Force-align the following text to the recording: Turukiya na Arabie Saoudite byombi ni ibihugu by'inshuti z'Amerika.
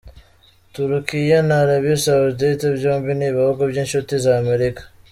Turukiya 0.73 1.39
na 1.47 1.55
Arabie 1.63 1.99
Saoudite 2.03 2.67
byombi 2.77 3.11
ni 3.15 3.25
ibihugu 3.29 3.61
by'inshuti 3.71 4.13
z'Amerika. 4.23 4.81